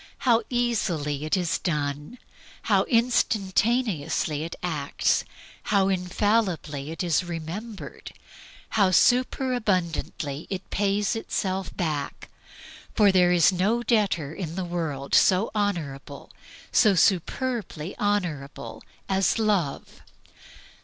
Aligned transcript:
How 0.25 0.41
easily 0.49 1.25
it 1.25 1.37
is 1.37 1.59
done! 1.59 2.17
How 2.63 2.85
instantaneously 2.85 4.41
it 4.43 4.55
acts! 4.63 5.23
How 5.65 5.89
infallibly 5.89 6.89
it 6.89 7.03
is 7.03 7.23
remembered! 7.23 8.11
How 8.69 8.89
superabundantly 8.89 10.47
it 10.49 10.67
pays 10.71 11.15
itself 11.15 11.77
back 11.77 12.31
for 12.95 13.11
there 13.11 13.31
is 13.31 13.51
no 13.51 13.83
debtor 13.83 14.33
in 14.33 14.55
the 14.55 14.65
world 14.65 15.13
so 15.13 15.51
honorable, 15.53 16.31
so 16.71 16.95
superbly 16.95 17.95
honorable, 17.99 18.81
as 19.07 19.37
Love. 19.37 20.01